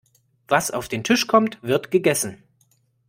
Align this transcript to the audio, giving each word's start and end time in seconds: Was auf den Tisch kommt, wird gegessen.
Was 0.47 0.71
auf 0.71 0.87
den 0.87 1.03
Tisch 1.03 1.27
kommt, 1.27 1.61
wird 1.61 1.91
gegessen. 1.91 2.41